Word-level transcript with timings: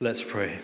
Let's 0.00 0.22
pray. 0.22 0.58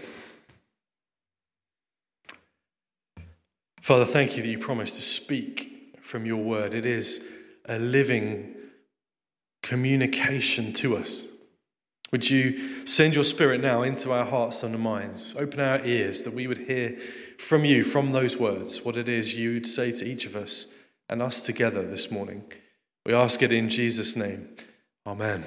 Father, 3.81 4.05
thank 4.05 4.37
you 4.37 4.43
that 4.43 4.49
you 4.49 4.59
promised 4.59 4.97
to 4.97 5.03
speak 5.03 5.97
from 6.01 6.27
your 6.27 6.43
word. 6.43 6.75
It 6.75 6.85
is 6.85 7.25
a 7.67 7.79
living 7.79 8.55
communication 9.63 10.73
to 10.75 10.97
us. 10.97 11.27
Would 12.13 12.29
you 12.29 12.87
send 12.87 13.15
your 13.15 13.25
spirit 13.25 13.61
now 13.61 13.83
into 13.83 14.13
our 14.13 14.25
hearts 14.25 14.63
and 14.65 14.75
our 14.75 14.81
minds? 14.81 15.37
Open 15.39 15.61
our 15.61 15.85
ears 15.87 16.23
that 16.23 16.35
we 16.35 16.47
would 16.47 16.59
hear 16.59 16.99
from 17.39 17.65
you, 17.65 17.85
from 17.85 18.11
those 18.11 18.37
words, 18.37 18.85
what 18.85 18.97
it 18.97 19.09
is 19.09 19.37
you'd 19.37 19.67
say 19.67 19.93
to 19.93 20.05
each 20.05 20.27
of 20.27 20.35
us 20.35 20.75
and 21.09 21.23
us 21.23 21.41
together 21.41 21.87
this 21.87 22.11
morning. 22.11 22.45
We 23.07 23.15
ask 23.15 23.43
it 23.43 23.53
in 23.53 23.69
Jesus' 23.69 24.17
name. 24.17 24.49
Amen. 25.07 25.45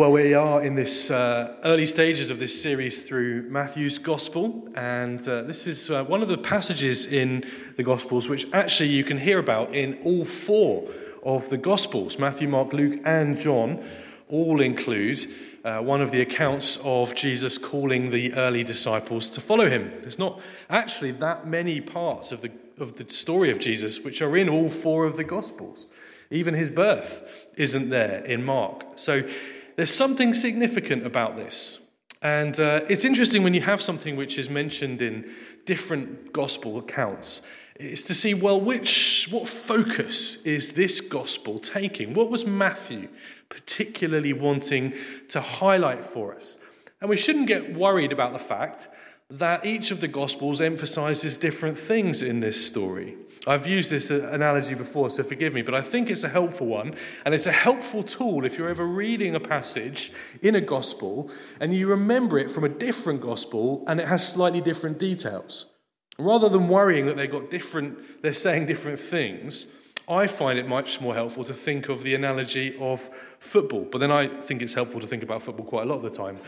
Well, 0.00 0.12
we 0.12 0.32
are 0.32 0.62
in 0.62 0.76
this 0.76 1.10
uh, 1.10 1.56
early 1.62 1.84
stages 1.84 2.30
of 2.30 2.38
this 2.38 2.62
series 2.62 3.06
through 3.06 3.42
Matthew's 3.50 3.98
Gospel, 3.98 4.66
and 4.74 5.20
uh, 5.28 5.42
this 5.42 5.66
is 5.66 5.90
uh, 5.90 6.04
one 6.04 6.22
of 6.22 6.28
the 6.28 6.38
passages 6.38 7.04
in 7.04 7.44
the 7.76 7.82
Gospels 7.82 8.26
which 8.26 8.46
actually 8.54 8.88
you 8.88 9.04
can 9.04 9.18
hear 9.18 9.38
about 9.38 9.74
in 9.74 10.00
all 10.02 10.24
four 10.24 10.88
of 11.22 11.50
the 11.50 11.58
Gospels. 11.58 12.18
Matthew, 12.18 12.48
Mark, 12.48 12.72
Luke, 12.72 12.98
and 13.04 13.38
John 13.38 13.84
all 14.30 14.62
include 14.62 15.20
uh, 15.66 15.80
one 15.80 16.00
of 16.00 16.12
the 16.12 16.22
accounts 16.22 16.78
of 16.82 17.14
Jesus 17.14 17.58
calling 17.58 18.10
the 18.10 18.32
early 18.32 18.64
disciples 18.64 19.28
to 19.28 19.42
follow 19.42 19.68
him. 19.68 19.92
There's 20.00 20.18
not 20.18 20.40
actually 20.70 21.10
that 21.10 21.46
many 21.46 21.82
parts 21.82 22.32
of 22.32 22.40
the, 22.40 22.50
of 22.78 22.96
the 22.96 23.12
story 23.12 23.50
of 23.50 23.58
Jesus 23.58 24.00
which 24.00 24.22
are 24.22 24.34
in 24.34 24.48
all 24.48 24.70
four 24.70 25.04
of 25.04 25.18
the 25.18 25.24
Gospels. 25.24 25.86
Even 26.30 26.54
his 26.54 26.70
birth 26.70 27.48
isn't 27.56 27.90
there 27.90 28.24
in 28.24 28.42
Mark. 28.42 28.84
So 28.96 29.28
there's 29.76 29.94
something 29.94 30.34
significant 30.34 31.06
about 31.06 31.36
this. 31.36 31.80
And 32.22 32.58
uh, 32.60 32.80
it's 32.88 33.04
interesting 33.04 33.42
when 33.42 33.54
you 33.54 33.62
have 33.62 33.80
something 33.80 34.16
which 34.16 34.38
is 34.38 34.50
mentioned 34.50 35.00
in 35.00 35.30
different 35.64 36.32
gospel 36.32 36.78
accounts, 36.78 37.42
is 37.78 38.04
to 38.04 38.14
see, 38.14 38.34
well, 38.34 38.60
which, 38.60 39.28
what 39.30 39.48
focus 39.48 40.44
is 40.44 40.74
this 40.74 41.00
gospel 41.00 41.58
taking? 41.58 42.12
What 42.12 42.30
was 42.30 42.44
Matthew 42.44 43.08
particularly 43.48 44.34
wanting 44.34 44.92
to 45.28 45.40
highlight 45.40 46.04
for 46.04 46.34
us? 46.34 46.58
And 47.00 47.08
we 47.08 47.16
shouldn't 47.16 47.46
get 47.46 47.74
worried 47.74 48.12
about 48.12 48.34
the 48.34 48.38
fact 48.38 48.88
that 49.30 49.64
each 49.64 49.90
of 49.90 50.00
the 50.00 50.08
Gospels 50.08 50.60
emphasizes 50.60 51.36
different 51.36 51.78
things 51.78 52.20
in 52.20 52.40
this 52.40 52.66
story. 52.66 53.16
I've 53.46 53.66
used 53.66 53.90
this 53.90 54.10
analogy 54.10 54.74
before, 54.74 55.08
so 55.08 55.22
forgive 55.22 55.54
me, 55.54 55.62
but 55.62 55.74
I 55.74 55.80
think 55.80 56.10
it's 56.10 56.24
a 56.24 56.28
helpful 56.28 56.66
one, 56.66 56.94
and 57.24 57.34
it's 57.34 57.46
a 57.46 57.52
helpful 57.52 58.02
tool 58.02 58.44
if 58.44 58.58
you're 58.58 58.68
ever 58.68 58.86
reading 58.86 59.34
a 59.34 59.40
passage 59.40 60.12
in 60.42 60.54
a 60.54 60.60
Gospel 60.60 61.30
and 61.58 61.72
you 61.72 61.86
remember 61.86 62.38
it 62.38 62.50
from 62.50 62.64
a 62.64 62.68
different 62.68 63.20
Gospel 63.20 63.84
and 63.86 64.00
it 64.00 64.08
has 64.08 64.26
slightly 64.26 64.60
different 64.60 64.98
details. 64.98 65.72
Rather 66.18 66.50
than 66.50 66.68
worrying 66.68 67.06
that 67.06 67.16
they've 67.16 67.30
got 67.30 67.50
different, 67.50 68.22
they're 68.22 68.34
saying 68.34 68.66
different 68.66 69.00
things, 69.00 69.72
I 70.06 70.26
find 70.26 70.58
it 70.58 70.68
much 70.68 71.00
more 71.00 71.14
helpful 71.14 71.44
to 71.44 71.54
think 71.54 71.88
of 71.88 72.02
the 72.02 72.14
analogy 72.14 72.76
of 72.78 73.00
football. 73.00 73.86
But 73.90 73.98
then 73.98 74.10
I 74.10 74.26
think 74.26 74.60
it's 74.60 74.74
helpful 74.74 75.00
to 75.00 75.06
think 75.06 75.22
about 75.22 75.40
football 75.40 75.64
quite 75.64 75.84
a 75.84 75.86
lot 75.86 75.96
of 75.96 76.02
the 76.02 76.10
time. 76.10 76.38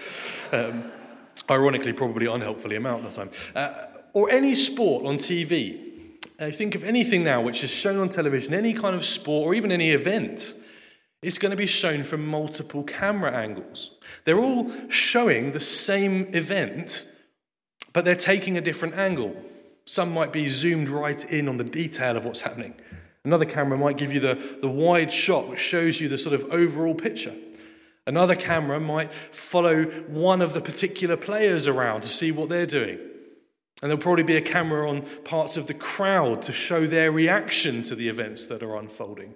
Um, 0.52 0.92
Ironically, 1.50 1.92
probably 1.92 2.26
unhelpfully 2.26 2.76
amount 2.76 3.04
of 3.04 3.14
the 3.14 3.16
time. 3.16 3.30
Uh, 3.54 3.86
or 4.12 4.30
any 4.30 4.54
sport 4.54 5.04
on 5.04 5.16
TV. 5.16 5.90
Uh, 6.38 6.50
think 6.50 6.74
of 6.74 6.84
anything 6.84 7.22
now 7.22 7.40
which 7.40 7.62
is 7.62 7.70
shown 7.70 7.98
on 7.98 8.08
television, 8.08 8.54
any 8.54 8.72
kind 8.72 8.94
of 8.94 9.04
sport 9.04 9.46
or 9.46 9.54
even 9.54 9.70
any 9.70 9.90
event. 9.90 10.54
It's 11.22 11.38
going 11.38 11.50
to 11.50 11.56
be 11.56 11.66
shown 11.66 12.02
from 12.02 12.26
multiple 12.26 12.82
camera 12.82 13.32
angles. 13.32 13.90
They're 14.24 14.40
all 14.40 14.70
showing 14.88 15.52
the 15.52 15.60
same 15.60 16.28
event, 16.34 17.06
but 17.92 18.04
they're 18.04 18.16
taking 18.16 18.58
a 18.58 18.60
different 18.60 18.94
angle. 18.94 19.36
Some 19.84 20.12
might 20.12 20.32
be 20.32 20.48
zoomed 20.48 20.88
right 20.88 21.24
in 21.30 21.48
on 21.48 21.58
the 21.58 21.64
detail 21.64 22.16
of 22.16 22.24
what's 22.24 22.40
happening. 22.40 22.74
Another 23.24 23.44
camera 23.44 23.78
might 23.78 23.98
give 23.98 24.12
you 24.12 24.18
the, 24.18 24.34
the 24.60 24.68
wide 24.68 25.12
shot, 25.12 25.48
which 25.48 25.60
shows 25.60 26.00
you 26.00 26.08
the 26.08 26.18
sort 26.18 26.34
of 26.34 26.44
overall 26.50 26.94
picture. 26.94 27.34
Another 28.06 28.34
camera 28.34 28.80
might 28.80 29.12
follow 29.12 29.84
one 30.08 30.42
of 30.42 30.54
the 30.54 30.60
particular 30.60 31.16
players 31.16 31.66
around 31.66 32.02
to 32.02 32.08
see 32.08 32.32
what 32.32 32.48
they're 32.48 32.66
doing. 32.66 32.98
And 33.80 33.90
there'll 33.90 34.02
probably 34.02 34.24
be 34.24 34.36
a 34.36 34.40
camera 34.40 34.88
on 34.88 35.02
parts 35.24 35.56
of 35.56 35.66
the 35.66 35.74
crowd 35.74 36.42
to 36.42 36.52
show 36.52 36.86
their 36.86 37.10
reaction 37.10 37.82
to 37.82 37.94
the 37.94 38.08
events 38.08 38.46
that 38.46 38.62
are 38.62 38.76
unfolding. 38.76 39.34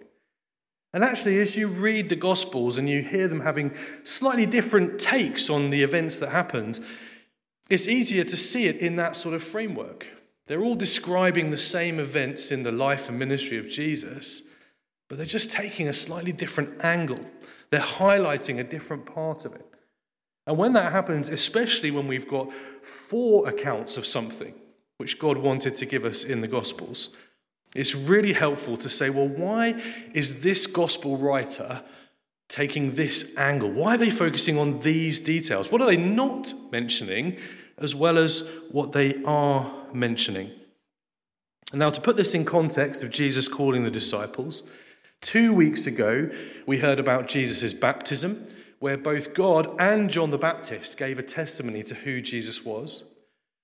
And 0.92 1.04
actually, 1.04 1.38
as 1.40 1.56
you 1.56 1.68
read 1.68 2.08
the 2.08 2.16
Gospels 2.16 2.78
and 2.78 2.88
you 2.88 3.02
hear 3.02 3.28
them 3.28 3.40
having 3.40 3.74
slightly 4.04 4.46
different 4.46 4.98
takes 5.00 5.50
on 5.50 5.70
the 5.70 5.82
events 5.82 6.18
that 6.20 6.30
happened, 6.30 6.80
it's 7.68 7.88
easier 7.88 8.24
to 8.24 8.36
see 8.36 8.66
it 8.66 8.76
in 8.76 8.96
that 8.96 9.16
sort 9.16 9.34
of 9.34 9.42
framework. 9.42 10.06
They're 10.46 10.62
all 10.62 10.76
describing 10.76 11.50
the 11.50 11.56
same 11.56 11.98
events 11.98 12.52
in 12.52 12.62
the 12.62 12.72
life 12.72 13.08
and 13.08 13.18
ministry 13.18 13.58
of 13.58 13.68
Jesus, 13.68 14.42
but 15.08 15.18
they're 15.18 15.26
just 15.26 15.50
taking 15.50 15.88
a 15.88 15.92
slightly 15.92 16.32
different 16.32 16.84
angle. 16.84 17.20
They're 17.70 17.80
highlighting 17.80 18.58
a 18.58 18.64
different 18.64 19.06
part 19.06 19.44
of 19.44 19.54
it. 19.54 19.66
And 20.46 20.56
when 20.56 20.72
that 20.74 20.92
happens, 20.92 21.28
especially 21.28 21.90
when 21.90 22.06
we've 22.06 22.28
got 22.28 22.52
four 22.52 23.48
accounts 23.48 23.96
of 23.96 24.06
something 24.06 24.54
which 24.98 25.18
God 25.18 25.36
wanted 25.36 25.74
to 25.76 25.86
give 25.86 26.04
us 26.04 26.24
in 26.24 26.40
the 26.40 26.48
Gospels, 26.48 27.10
it's 27.74 27.94
really 27.94 28.32
helpful 28.32 28.76
to 28.78 28.88
say, 28.88 29.10
well, 29.10 29.28
why 29.28 29.80
is 30.14 30.42
this 30.42 30.66
Gospel 30.66 31.18
writer 31.18 31.82
taking 32.48 32.94
this 32.94 33.36
angle? 33.36 33.70
Why 33.70 33.94
are 33.94 33.98
they 33.98 34.10
focusing 34.10 34.58
on 34.58 34.78
these 34.78 35.18
details? 35.20 35.70
What 35.70 35.82
are 35.82 35.86
they 35.86 35.96
not 35.96 36.52
mentioning, 36.70 37.38
as 37.78 37.94
well 37.94 38.16
as 38.16 38.48
what 38.70 38.92
they 38.92 39.22
are 39.24 39.70
mentioning? 39.92 40.52
And 41.72 41.80
now, 41.80 41.90
to 41.90 42.00
put 42.00 42.16
this 42.16 42.34
in 42.34 42.44
context 42.44 43.02
of 43.02 43.10
Jesus 43.10 43.48
calling 43.48 43.82
the 43.82 43.90
disciples, 43.90 44.62
Two 45.20 45.54
weeks 45.54 45.86
ago, 45.86 46.30
we 46.66 46.78
heard 46.78 47.00
about 47.00 47.28
Jesus' 47.28 47.74
baptism, 47.74 48.44
where 48.78 48.98
both 48.98 49.34
God 49.34 49.74
and 49.78 50.10
John 50.10 50.30
the 50.30 50.38
Baptist 50.38 50.96
gave 50.98 51.18
a 51.18 51.22
testimony 51.22 51.82
to 51.84 51.94
who 51.94 52.20
Jesus 52.20 52.64
was. 52.64 53.04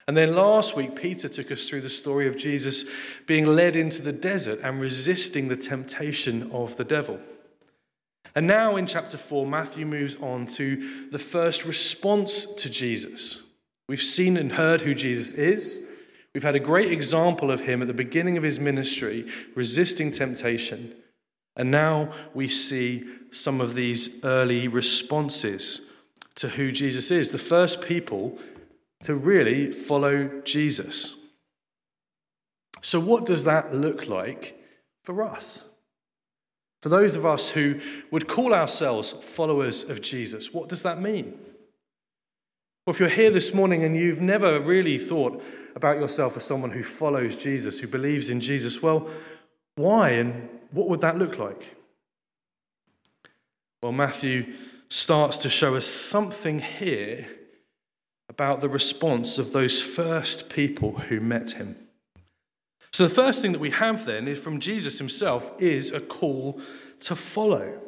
And 0.08 0.16
then 0.16 0.34
last 0.34 0.74
week, 0.74 0.96
Peter 0.96 1.28
took 1.28 1.52
us 1.52 1.68
through 1.68 1.82
the 1.82 1.90
story 1.90 2.26
of 2.26 2.36
Jesus 2.36 2.84
being 3.26 3.46
led 3.46 3.76
into 3.76 4.02
the 4.02 4.12
desert 4.12 4.58
and 4.62 4.80
resisting 4.80 5.48
the 5.48 5.56
temptation 5.56 6.50
of 6.50 6.76
the 6.76 6.84
devil. 6.84 7.20
And 8.34 8.46
now 8.46 8.76
in 8.76 8.86
chapter 8.86 9.18
4, 9.18 9.46
Matthew 9.46 9.86
moves 9.86 10.16
on 10.16 10.46
to 10.46 11.08
the 11.10 11.18
first 11.18 11.64
response 11.64 12.46
to 12.46 12.70
Jesus. 12.70 13.48
We've 13.88 14.02
seen 14.02 14.36
and 14.36 14.52
heard 14.52 14.80
who 14.80 14.94
Jesus 14.94 15.32
is. 15.32 15.88
We've 16.34 16.42
had 16.42 16.56
a 16.56 16.60
great 16.60 16.90
example 16.90 17.50
of 17.50 17.60
him 17.60 17.82
at 17.82 17.88
the 17.88 17.94
beginning 17.94 18.38
of 18.38 18.42
his 18.42 18.58
ministry, 18.58 19.30
resisting 19.54 20.10
temptation. 20.10 20.94
And 21.56 21.70
now 21.70 22.12
we 22.34 22.48
see 22.48 23.04
some 23.30 23.60
of 23.60 23.74
these 23.74 24.24
early 24.24 24.68
responses 24.68 25.90
to 26.36 26.48
who 26.48 26.72
Jesus 26.72 27.10
is. 27.10 27.30
The 27.30 27.38
first 27.38 27.82
people 27.82 28.38
to 29.00 29.14
really 29.14 29.70
follow 29.70 30.40
Jesus. 30.44 31.16
So, 32.80 32.98
what 32.98 33.26
does 33.26 33.44
that 33.44 33.74
look 33.74 34.08
like 34.08 34.58
for 35.04 35.22
us? 35.22 35.74
For 36.80 36.88
those 36.88 37.14
of 37.14 37.24
us 37.24 37.50
who 37.50 37.80
would 38.10 38.26
call 38.26 38.54
ourselves 38.54 39.12
followers 39.12 39.88
of 39.88 40.02
Jesus, 40.02 40.52
what 40.52 40.68
does 40.68 40.82
that 40.82 41.00
mean? 41.00 41.38
Well, 42.84 42.94
if 42.94 42.98
you're 42.98 43.08
here 43.08 43.30
this 43.30 43.54
morning 43.54 43.84
and 43.84 43.96
you've 43.96 44.20
never 44.20 44.58
really 44.58 44.98
thought 44.98 45.40
about 45.76 45.98
yourself 45.98 46.36
as 46.36 46.44
someone 46.44 46.72
who 46.72 46.82
follows 46.82 47.40
Jesus, 47.40 47.78
who 47.78 47.86
believes 47.86 48.30
in 48.30 48.40
Jesus, 48.40 48.82
well, 48.82 49.08
why 49.76 50.10
and 50.10 50.48
what 50.72 50.88
would 50.88 51.00
that 51.02 51.18
look 51.18 51.38
like? 51.38 51.76
Well, 53.82 53.92
Matthew 53.92 54.54
starts 54.88 55.36
to 55.38 55.50
show 55.50 55.74
us 55.76 55.86
something 55.86 56.60
here 56.60 57.26
about 58.28 58.60
the 58.60 58.68
response 58.68 59.38
of 59.38 59.52
those 59.52 59.80
first 59.82 60.48
people 60.48 60.92
who 60.92 61.20
met 61.20 61.52
him. 61.52 61.76
So, 62.92 63.04
the 63.04 63.14
first 63.14 63.40
thing 63.40 63.52
that 63.52 63.60
we 63.60 63.70
have 63.70 64.04
then 64.04 64.28
is 64.28 64.38
from 64.38 64.60
Jesus 64.60 64.98
himself 64.98 65.52
is 65.58 65.92
a 65.92 66.00
call 66.00 66.60
to 67.00 67.16
follow. 67.16 67.80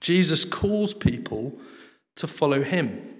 Jesus 0.00 0.44
calls 0.44 0.94
people 0.94 1.58
to 2.16 2.26
follow 2.26 2.62
him. 2.62 3.16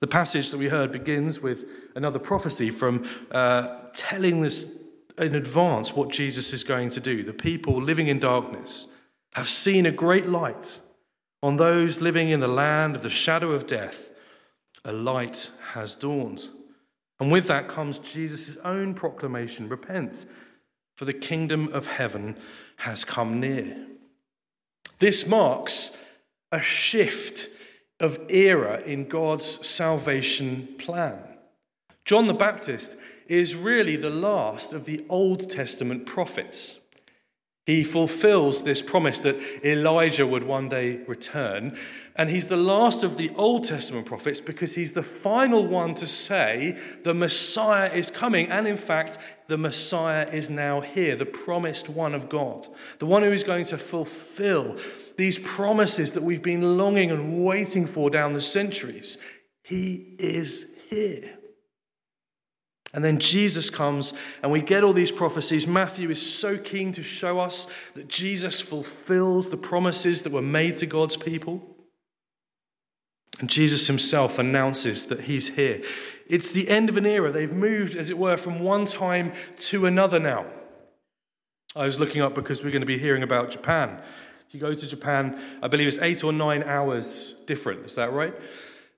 The 0.00 0.06
passage 0.06 0.50
that 0.50 0.58
we 0.58 0.68
heard 0.68 0.92
begins 0.92 1.40
with 1.40 1.64
another 1.94 2.18
prophecy 2.18 2.70
from 2.70 3.08
uh, 3.30 3.78
telling 3.94 4.40
this 4.40 4.83
in 5.18 5.34
advance 5.34 5.94
what 5.94 6.10
Jesus 6.10 6.52
is 6.52 6.64
going 6.64 6.88
to 6.90 7.00
do. 7.00 7.22
The 7.22 7.32
people 7.32 7.80
living 7.80 8.08
in 8.08 8.18
darkness 8.18 8.88
have 9.34 9.48
seen 9.48 9.86
a 9.86 9.92
great 9.92 10.26
light. 10.26 10.80
On 11.42 11.56
those 11.56 12.00
living 12.00 12.30
in 12.30 12.40
the 12.40 12.48
land 12.48 12.96
of 12.96 13.02
the 13.02 13.10
shadow 13.10 13.52
of 13.52 13.66
death, 13.66 14.10
a 14.84 14.92
light 14.92 15.50
has 15.72 15.94
dawned. 15.94 16.48
And 17.20 17.30
with 17.30 17.46
that 17.48 17.68
comes 17.68 17.98
Jesus' 17.98 18.56
own 18.58 18.94
proclamation 18.94 19.68
repent, 19.68 20.26
for 20.96 21.04
the 21.04 21.12
kingdom 21.12 21.72
of 21.72 21.86
heaven 21.86 22.36
has 22.78 23.04
come 23.04 23.40
near. 23.40 23.76
This 24.98 25.26
marks 25.26 25.98
a 26.50 26.60
shift 26.60 27.50
of 28.00 28.20
era 28.28 28.80
in 28.80 29.08
God's 29.08 29.66
salvation 29.66 30.68
plan. 30.78 31.18
John 32.04 32.26
the 32.26 32.34
Baptist 32.34 32.96
is 33.28 33.54
really 33.56 33.96
the 33.96 34.10
last 34.10 34.72
of 34.72 34.84
the 34.84 35.04
Old 35.08 35.50
Testament 35.50 36.06
prophets. 36.06 36.80
He 37.66 37.82
fulfills 37.82 38.62
this 38.62 38.82
promise 38.82 39.20
that 39.20 39.40
Elijah 39.64 40.26
would 40.26 40.44
one 40.44 40.68
day 40.68 40.98
return. 41.06 41.78
And 42.14 42.28
he's 42.28 42.46
the 42.46 42.58
last 42.58 43.02
of 43.02 43.16
the 43.16 43.30
Old 43.36 43.64
Testament 43.64 44.04
prophets 44.04 44.38
because 44.38 44.74
he's 44.74 44.92
the 44.92 45.02
final 45.02 45.66
one 45.66 45.94
to 45.94 46.06
say 46.06 46.78
the 47.04 47.14
Messiah 47.14 47.90
is 47.90 48.10
coming. 48.10 48.50
And 48.50 48.68
in 48.68 48.76
fact, 48.76 49.16
the 49.48 49.56
Messiah 49.56 50.28
is 50.30 50.50
now 50.50 50.82
here, 50.82 51.16
the 51.16 51.24
promised 51.24 51.88
one 51.88 52.14
of 52.14 52.28
God, 52.28 52.66
the 52.98 53.06
one 53.06 53.22
who 53.22 53.32
is 53.32 53.44
going 53.44 53.64
to 53.66 53.78
fulfill 53.78 54.76
these 55.16 55.38
promises 55.38 56.12
that 56.12 56.22
we've 56.22 56.42
been 56.42 56.76
longing 56.76 57.10
and 57.10 57.44
waiting 57.44 57.86
for 57.86 58.10
down 58.10 58.34
the 58.34 58.42
centuries. 58.42 59.16
He 59.62 60.16
is 60.18 60.76
here. 60.90 61.38
And 62.94 63.04
then 63.04 63.18
Jesus 63.18 63.70
comes, 63.70 64.14
and 64.40 64.52
we 64.52 64.62
get 64.62 64.84
all 64.84 64.92
these 64.92 65.10
prophecies. 65.10 65.66
Matthew 65.66 66.08
is 66.10 66.34
so 66.34 66.56
keen 66.56 66.92
to 66.92 67.02
show 67.02 67.40
us 67.40 67.66
that 67.94 68.06
Jesus 68.06 68.60
fulfills 68.60 69.50
the 69.50 69.56
promises 69.56 70.22
that 70.22 70.32
were 70.32 70.40
made 70.40 70.78
to 70.78 70.86
God's 70.86 71.16
people. 71.16 71.60
And 73.40 73.50
Jesus 73.50 73.88
himself 73.88 74.38
announces 74.38 75.06
that 75.06 75.22
he's 75.22 75.56
here. 75.56 75.82
It's 76.28 76.52
the 76.52 76.68
end 76.68 76.88
of 76.88 76.96
an 76.96 77.04
era. 77.04 77.32
They've 77.32 77.52
moved, 77.52 77.96
as 77.96 78.10
it 78.10 78.16
were, 78.16 78.36
from 78.36 78.60
one 78.60 78.84
time 78.84 79.32
to 79.56 79.86
another 79.86 80.20
now. 80.20 80.46
I 81.74 81.86
was 81.86 81.98
looking 81.98 82.22
up 82.22 82.36
because 82.36 82.62
we're 82.62 82.70
going 82.70 82.80
to 82.80 82.86
be 82.86 82.98
hearing 82.98 83.24
about 83.24 83.50
Japan. 83.50 84.00
If 84.46 84.54
you 84.54 84.60
go 84.60 84.72
to 84.72 84.86
Japan, 84.86 85.36
I 85.60 85.66
believe 85.66 85.88
it's 85.88 85.98
eight 85.98 86.22
or 86.22 86.32
nine 86.32 86.62
hours 86.62 87.34
different. 87.48 87.86
Is 87.86 87.96
that 87.96 88.12
right? 88.12 88.34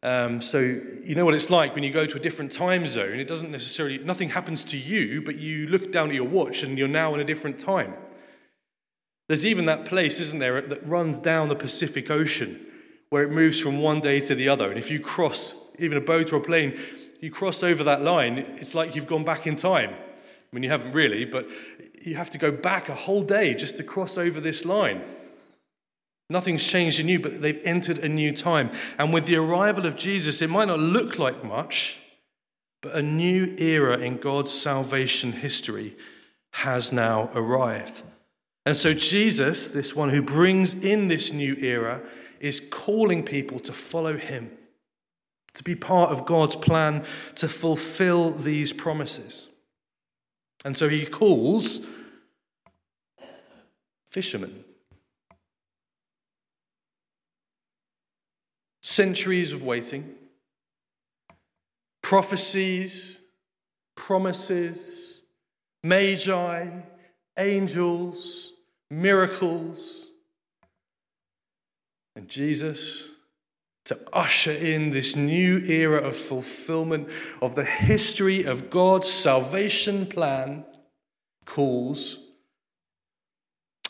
Um, 0.03 0.41
so 0.41 0.59
you 0.59 1.15
know 1.15 1.25
what 1.25 1.35
it's 1.35 1.51
like 1.51 1.75
when 1.75 1.83
you 1.83 1.93
go 1.93 2.07
to 2.07 2.17
a 2.17 2.21
different 2.21 2.53
time 2.53 2.87
zone. 2.87 3.19
It 3.19 3.27
doesn't 3.27 3.51
necessarily, 3.51 3.99
nothing 3.99 4.29
happens 4.29 4.63
to 4.65 4.77
you, 4.77 5.23
but 5.23 5.37
you 5.37 5.67
look 5.67 5.91
down 5.91 6.11
at 6.11 6.15
your 6.15 6.29
watch 6.29 6.63
and 6.63 6.79
you're 6.79 6.89
now 6.89 7.15
in 7.15 7.21
a 7.21 7.25
different 7.25 7.59
time. 7.59 7.95
There's 9.29 9.45
even 9.45 9.65
that 9.65 9.85
place, 9.85 10.21
isn't 10.21 10.39
there, 10.39 10.61
that 10.61 10.87
runs 10.87 11.19
down 11.19 11.49
the 11.49 11.57
Pacific 11.57 12.11
Ocean 12.11 12.65
where 13.11 13.23
it 13.23 13.31
moves 13.31 13.61
from 13.61 13.81
one 13.81 14.01
day 14.01 14.21
to 14.21 14.35
the 14.35 14.49
other. 14.49 14.69
And 14.69 14.79
if 14.79 14.91
you 14.91 15.01
cross, 15.01 15.55
even 15.79 15.97
a 15.97 16.01
boat 16.01 16.33
or 16.33 16.37
a 16.37 16.41
plane, 16.41 16.79
you 17.21 17.31
cross 17.31 17.63
over 17.63 17.85
that 17.85 18.03
line, 18.03 18.39
it's 18.39 18.75
like 18.75 18.95
you've 18.95 19.07
gone 19.07 19.25
back 19.25 19.47
in 19.47 19.57
time. 19.57 19.91
I 19.91 20.55
mean, 20.55 20.63
you 20.63 20.71
haven't 20.71 20.93
really, 20.93 21.25
but 21.25 21.51
you 22.03 22.15
have 22.15 22.31
to 22.31 22.39
go 22.39 22.51
back 22.51 22.89
a 22.89 22.95
whole 22.95 23.23
day 23.23 23.55
just 23.55 23.77
to 23.79 23.85
cross 23.85 24.17
over 24.19 24.41
this 24.41 24.65
line. 24.65 25.03
Nothing's 26.29 26.67
changed 26.67 26.99
in 26.99 27.09
you, 27.09 27.21
but 27.21 27.41
they've 27.41 27.61
entered 27.65 27.99
a 27.99 28.09
new 28.09 28.33
time. 28.33 28.71
And 28.99 29.15
with 29.15 29.27
the 29.27 29.37
arrival 29.37 29.87
of 29.87 29.97
Jesus, 29.97 30.43
it 30.43 30.51
might 30.51 30.69
not 30.69 30.81
look 30.81 31.19
like 31.19 31.45
much, 31.45 32.01
but 32.83 32.97
a 32.97 33.03
new 33.03 33.55
era 33.59 33.99
in 33.99 34.17
God's 34.17 34.53
salvation 34.53 35.33
history 35.33 35.97
has 36.53 36.93
now 36.93 37.31
arrived. 37.35 38.03
And 38.65 38.77
so, 38.77 38.93
Jesus, 38.93 39.69
this 39.69 39.95
one 39.95 40.09
who 40.09 40.23
brings 40.23 40.75
in 40.75 41.07
this 41.07 41.33
new 41.33 41.55
era, 41.61 42.03
is 42.41 42.61
calling 42.61 43.23
people 43.23 43.61
to 43.61 43.73
follow 43.73 44.17
him, 44.17 44.51
to 45.55 45.63
be 45.63 45.77
part 45.77 46.11
of 46.11 46.27
God's 46.27 46.57
plan 46.57 47.05
to 47.37 47.49
fulfill 47.49 48.31
these 48.33 48.73
promises. 48.73 49.49
And 50.65 50.77
so, 50.77 50.89
he 50.89 51.07
calls 51.07 51.87
fishermen. 54.09 54.65
Centuries 58.97 59.53
of 59.53 59.63
waiting, 59.63 60.15
prophecies, 62.03 63.21
promises, 63.95 65.21
magi, 65.83 66.67
angels, 67.39 68.53
miracles, 68.91 70.07
and 72.15 72.27
Jesus 72.27 73.11
to 73.85 73.99
usher 74.15 74.53
in 74.53 74.91
this 74.91 75.15
new 75.15 75.59
era 75.67 75.99
of 75.99 76.17
fulfillment 76.17 77.09
of 77.43 77.55
the 77.55 77.65
history 77.65 78.45
of 78.45 78.71
God's 78.71 79.09
salvation 79.09 80.07
plan 80.07 80.65
calls 81.45 82.19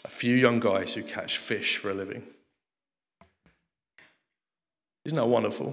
a 0.04 0.08
few 0.08 0.34
young 0.34 0.58
guys 0.58 0.94
who 0.94 1.02
catch 1.04 1.38
fish 1.38 1.76
for 1.76 1.90
a 1.92 1.94
living. 1.94 2.24
Isn't 5.06 5.16
that 5.16 5.26
wonderful? 5.26 5.72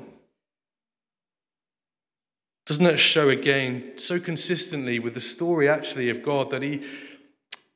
Doesn't 2.67 2.83
that 2.83 2.99
show 2.99 3.29
again 3.29 3.93
so 3.97 4.19
consistently 4.19 4.99
with 4.99 5.15
the 5.15 5.21
story 5.21 5.67
actually 5.67 6.09
of 6.09 6.21
God 6.21 6.51
that 6.51 6.61
he 6.61 6.83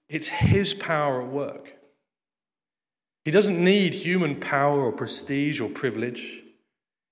it's 0.08 0.28
his 0.28 0.74
power 0.76 1.24
at 1.24 1.28
work. 1.28 1.76
He 3.26 3.32
doesn't 3.32 3.62
need 3.62 3.94
human 3.94 4.40
power 4.40 4.84
or 4.84 4.92
prestige 4.94 5.60
or 5.60 5.68
privilege. 5.68 6.44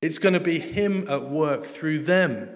It's 0.02 0.20
going 0.20 0.34
to 0.34 0.40
be 0.40 0.60
him 0.60 1.08
at 1.10 1.30
work 1.30 1.66
through 1.66 2.00
them 2.04 2.48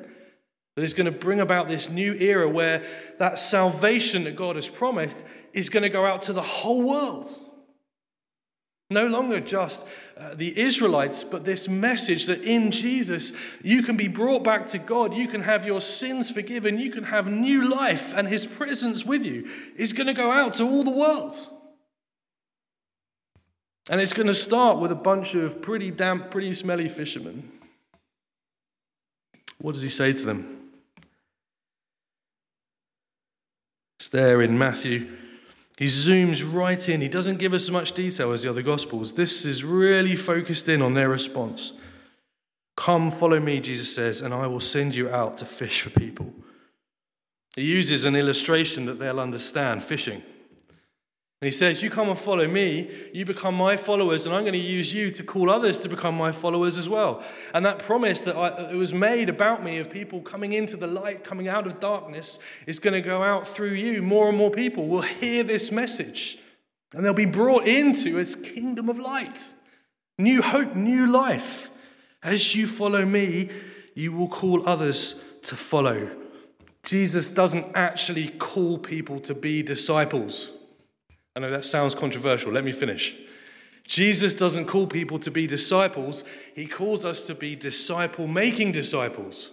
that 0.75 0.83
is 0.83 0.93
going 0.93 1.11
to 1.11 1.11
bring 1.11 1.41
about 1.41 1.67
this 1.67 1.89
new 1.89 2.13
era 2.13 2.47
where 2.47 2.85
that 3.17 3.39
salvation 3.39 4.25
that 4.25 4.35
God 4.35 4.55
has 4.55 4.69
promised 4.69 5.25
is 5.53 5.69
going 5.69 5.83
to 5.83 5.89
go 5.89 6.05
out 6.05 6.21
to 6.23 6.33
the 6.33 6.41
whole 6.41 6.83
world. 6.83 7.27
No 8.91 9.05
longer 9.05 9.39
just 9.39 9.85
uh, 10.17 10.33
the 10.33 10.59
Israelites, 10.59 11.23
but 11.23 11.45
this 11.45 11.67
message 11.67 12.25
that 12.25 12.43
in 12.43 12.71
Jesus 12.71 13.31
you 13.63 13.83
can 13.83 13.95
be 13.95 14.07
brought 14.07 14.43
back 14.43 14.67
to 14.69 14.79
God, 14.79 15.13
you 15.13 15.27
can 15.27 15.41
have 15.41 15.63
your 15.63 15.79
sins 15.79 16.31
forgiven, 16.31 16.79
you 16.79 16.89
can 16.89 17.03
have 17.03 17.27
new 17.27 17.69
life, 17.69 18.13
and 18.15 18.27
His 18.27 18.47
presence 18.47 19.05
with 19.05 19.23
you 19.23 19.47
is 19.77 19.93
going 19.93 20.07
to 20.07 20.13
go 20.13 20.31
out 20.31 20.55
to 20.55 20.63
all 20.63 20.83
the 20.83 20.89
world. 20.89 21.35
And 23.91 24.01
it's 24.01 24.13
going 24.13 24.27
to 24.27 24.35
start 24.35 24.79
with 24.79 24.91
a 24.91 24.95
bunch 24.95 25.35
of 25.35 25.61
pretty 25.61 25.91
damp, 25.91 26.31
pretty 26.31 26.53
smelly 26.55 26.89
fishermen. 26.89 27.51
What 29.59 29.73
does 29.73 29.83
He 29.83 29.89
say 29.89 30.13
to 30.13 30.25
them? 30.25 30.71
It's 33.99 34.07
there 34.07 34.41
in 34.41 34.57
Matthew 34.57 35.15
he 35.79 35.85
zooms 35.85 36.43
right 36.43 36.89
in. 36.89 36.99
He 36.99 37.07
doesn't 37.07 37.39
give 37.39 37.53
us 37.53 37.63
as 37.63 37.71
much 37.71 37.93
detail 37.93 38.33
as 38.33 38.43
the 38.43 38.49
other 38.49 38.61
Gospels. 38.61 39.13
This 39.13 39.45
is 39.45 39.63
really 39.63 40.17
focused 40.17 40.67
in 40.67 40.81
on 40.81 40.93
their 40.93 41.07
response. 41.07 41.71
Come, 42.75 43.09
follow 43.09 43.39
me, 43.39 43.61
Jesus 43.61 43.95
says, 43.95 44.21
and 44.21 44.33
I 44.33 44.45
will 44.47 44.59
send 44.59 44.93
you 44.93 45.09
out 45.09 45.37
to 45.37 45.45
fish 45.45 45.79
for 45.79 45.89
people. 45.97 46.33
He 47.55 47.61
uses 47.61 48.03
an 48.03 48.17
illustration 48.17 48.87
that 48.87 48.99
they'll 48.99 49.21
understand 49.21 49.81
fishing. 49.81 50.21
And 51.41 51.47
he 51.47 51.51
says, 51.51 51.81
You 51.81 51.89
come 51.89 52.09
and 52.09 52.19
follow 52.19 52.47
me, 52.47 52.89
you 53.13 53.23
become 53.25 53.55
my 53.55 53.77
followers, 53.77 54.25
and 54.25 54.35
I'm 54.35 54.43
going 54.43 54.53
to 54.53 54.59
use 54.59 54.93
you 54.93 55.09
to 55.11 55.23
call 55.23 55.49
others 55.49 55.81
to 55.83 55.89
become 55.89 56.15
my 56.15 56.33
followers 56.33 56.77
as 56.77 56.89
well. 56.89 57.23
And 57.53 57.65
that 57.65 57.79
promise 57.79 58.21
that 58.23 58.35
I, 58.35 58.71
it 58.71 58.75
was 58.75 58.93
made 58.93 59.29
about 59.29 59.63
me 59.63 59.77
of 59.77 59.89
people 59.89 60.19
coming 60.21 60.51
into 60.51 60.75
the 60.75 60.87
light, 60.87 61.23
coming 61.23 61.47
out 61.47 61.65
of 61.65 61.79
darkness, 61.79 62.39
is 62.67 62.79
going 62.79 62.93
to 62.93 63.01
go 63.01 63.23
out 63.23 63.47
through 63.47 63.73
you. 63.73 64.01
More 64.01 64.27
and 64.27 64.37
more 64.37 64.51
people 64.51 64.87
will 64.87 65.01
hear 65.01 65.43
this 65.43 65.71
message, 65.71 66.39
and 66.93 67.05
they'll 67.05 67.13
be 67.13 67.25
brought 67.25 67.65
into 67.65 68.17
his 68.17 68.35
kingdom 68.35 68.89
of 68.89 68.99
light. 68.99 69.53
New 70.17 70.41
hope, 70.41 70.75
new 70.75 71.07
life. 71.07 71.71
As 72.21 72.53
you 72.53 72.67
follow 72.67 73.05
me, 73.05 73.49
you 73.95 74.11
will 74.11 74.27
call 74.27 74.67
others 74.67 75.21
to 75.43 75.55
follow. 75.55 76.11
Jesus 76.83 77.29
doesn't 77.29 77.65
actually 77.75 78.27
call 78.27 78.77
people 78.77 79.21
to 79.21 79.33
be 79.33 79.63
disciples. 79.63 80.51
I 81.39 81.43
know 81.43 81.51
that 81.51 81.63
sounds 81.63 81.95
controversial. 81.95 82.51
Let 82.51 82.65
me 82.65 82.73
finish. 82.73 83.15
Jesus 83.87 84.33
doesn't 84.33 84.65
call 84.65 84.87
people 84.87 85.17
to 85.19 85.31
be 85.31 85.47
disciples, 85.47 86.25
he 86.53 86.67
calls 86.67 87.05
us 87.05 87.25
to 87.27 87.33
be 87.33 87.55
disciple 87.55 88.27
making 88.27 88.73
disciples. 88.73 89.49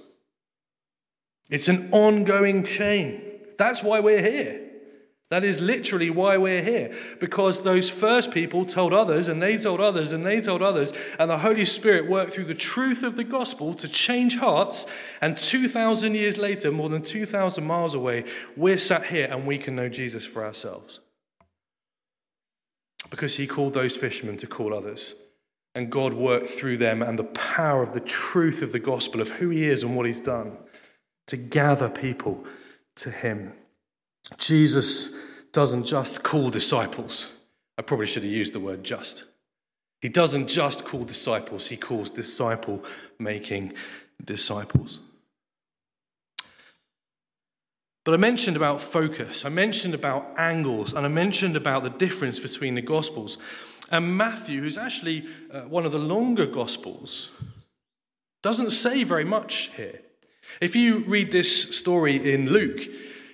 It's 1.48 1.68
an 1.68 1.90
ongoing 1.92 2.64
chain. 2.64 3.22
That's 3.56 3.84
why 3.84 4.00
we're 4.00 4.20
here. 4.20 4.62
That 5.30 5.44
is 5.44 5.60
literally 5.60 6.10
why 6.10 6.38
we're 6.38 6.62
here. 6.62 6.92
Because 7.20 7.62
those 7.62 7.88
first 7.88 8.32
people 8.32 8.66
told 8.66 8.92
others, 8.92 9.28
and 9.28 9.40
they 9.40 9.56
told 9.56 9.80
others, 9.80 10.10
and 10.10 10.26
they 10.26 10.40
told 10.40 10.62
others, 10.62 10.92
and 11.20 11.30
the 11.30 11.38
Holy 11.38 11.64
Spirit 11.64 12.10
worked 12.10 12.32
through 12.32 12.46
the 12.46 12.54
truth 12.54 13.04
of 13.04 13.14
the 13.14 13.24
gospel 13.24 13.74
to 13.74 13.88
change 13.88 14.38
hearts. 14.38 14.86
And 15.20 15.36
2,000 15.36 16.16
years 16.16 16.36
later, 16.36 16.72
more 16.72 16.88
than 16.88 17.02
2,000 17.02 17.64
miles 17.64 17.94
away, 17.94 18.24
we're 18.56 18.76
sat 18.76 19.06
here 19.06 19.28
and 19.30 19.46
we 19.46 19.56
can 19.56 19.76
know 19.76 19.88
Jesus 19.88 20.26
for 20.26 20.44
ourselves 20.44 20.98
because 23.10 23.36
he 23.36 23.46
called 23.46 23.74
those 23.74 23.96
fishermen 23.96 24.36
to 24.38 24.46
call 24.46 24.74
others. 24.74 25.14
And 25.74 25.90
God 25.90 26.14
worked 26.14 26.48
through 26.48 26.78
them 26.78 27.02
and 27.02 27.18
the 27.18 27.24
power 27.24 27.82
of 27.82 27.92
the 27.92 28.00
truth 28.00 28.62
of 28.62 28.72
the 28.72 28.78
gospel, 28.78 29.20
of 29.20 29.30
who 29.30 29.50
he 29.50 29.64
is 29.64 29.82
and 29.82 29.94
what 29.94 30.06
he's 30.06 30.20
done, 30.20 30.56
to 31.26 31.36
gather 31.36 31.88
people 31.88 32.44
to 32.96 33.10
him. 33.10 33.52
Jesus 34.38 35.14
doesn't 35.52 35.84
just 35.84 36.22
call 36.22 36.48
disciples. 36.48 37.34
I 37.78 37.82
probably 37.82 38.06
should 38.06 38.22
have 38.22 38.32
used 38.32 38.54
the 38.54 38.60
word 38.60 38.84
just. 38.84 39.24
He 40.00 40.08
doesn't 40.08 40.48
just 40.48 40.84
call 40.84 41.04
disciples, 41.04 41.68
he 41.68 41.76
calls 41.76 42.10
disciple 42.10 42.82
making 43.18 43.74
disciples. 44.24 45.00
But 48.06 48.14
I 48.14 48.18
mentioned 48.18 48.56
about 48.56 48.80
focus, 48.80 49.44
I 49.44 49.48
mentioned 49.48 49.92
about 49.92 50.32
angles, 50.38 50.94
and 50.94 51.04
I 51.04 51.08
mentioned 51.08 51.56
about 51.56 51.82
the 51.82 51.90
difference 51.90 52.38
between 52.38 52.76
the 52.76 52.80
Gospels. 52.80 53.36
And 53.90 54.16
Matthew, 54.16 54.60
who's 54.60 54.78
actually 54.78 55.26
uh, 55.52 55.62
one 55.62 55.84
of 55.84 55.90
the 55.90 55.98
longer 55.98 56.46
Gospels, 56.46 57.32
doesn't 58.44 58.70
say 58.70 59.02
very 59.02 59.24
much 59.24 59.72
here. 59.76 60.02
If 60.60 60.76
you 60.76 60.98
read 60.98 61.32
this 61.32 61.76
story 61.76 62.32
in 62.32 62.48
Luke, 62.48 62.78